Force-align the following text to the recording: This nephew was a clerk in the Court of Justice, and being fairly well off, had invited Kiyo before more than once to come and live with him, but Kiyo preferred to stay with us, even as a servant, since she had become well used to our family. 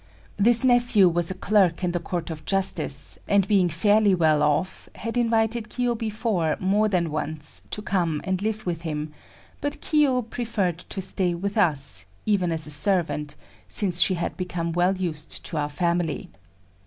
This 0.37 0.63
nephew 0.63 1.07
was 1.07 1.29
a 1.29 1.35
clerk 1.35 1.83
in 1.83 1.91
the 1.91 1.99
Court 1.99 2.31
of 2.31 2.43
Justice, 2.43 3.19
and 3.27 3.47
being 3.47 3.69
fairly 3.69 4.15
well 4.15 4.41
off, 4.41 4.89
had 4.95 5.15
invited 5.15 5.69
Kiyo 5.69 5.93
before 5.93 6.57
more 6.59 6.89
than 6.89 7.11
once 7.11 7.61
to 7.69 7.83
come 7.83 8.19
and 8.23 8.41
live 8.41 8.65
with 8.65 8.81
him, 8.81 9.13
but 9.61 9.79
Kiyo 9.79 10.23
preferred 10.23 10.79
to 10.79 11.03
stay 11.03 11.35
with 11.35 11.55
us, 11.55 12.05
even 12.25 12.51
as 12.51 12.65
a 12.65 12.71
servant, 12.71 13.35
since 13.67 14.01
she 14.01 14.15
had 14.15 14.35
become 14.37 14.71
well 14.71 14.97
used 14.97 15.45
to 15.45 15.57
our 15.57 15.69
family. 15.69 16.31